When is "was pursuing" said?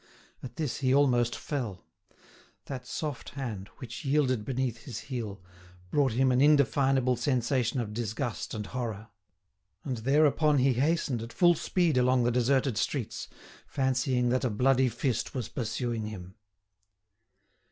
15.35-16.07